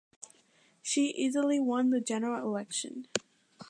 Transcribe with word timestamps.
She 0.81 1.11
easily 1.11 1.59
won 1.59 1.91
the 1.91 2.01
general 2.01 2.43
election. 2.43 3.05